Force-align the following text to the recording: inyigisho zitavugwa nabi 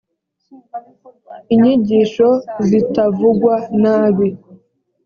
inyigisho 1.53 2.27
zitavugwa 2.67 3.53
nabi 3.81 4.27